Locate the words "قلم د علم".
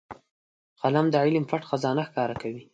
0.81-1.43